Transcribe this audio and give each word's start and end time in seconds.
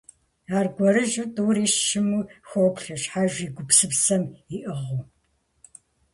Аргуэрыжьу 0.57 1.27
тӀури 1.35 1.65
щыму 1.85 2.21
хоплъэ, 2.49 2.95
щхьэж 3.01 3.33
и 3.45 3.47
гупсысэм 3.55 4.23
иӀыгъыу. 4.57 5.01